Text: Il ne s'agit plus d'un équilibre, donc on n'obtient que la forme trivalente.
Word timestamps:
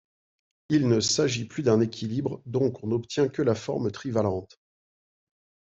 Il 0.69 0.87
ne 0.87 0.99
s'agit 0.99 1.45
plus 1.45 1.61
d'un 1.61 1.79
équilibre, 1.79 2.41
donc 2.47 2.83
on 2.83 2.87
n'obtient 2.87 3.27
que 3.27 3.43
la 3.43 3.53
forme 3.53 3.91
trivalente. 3.91 4.59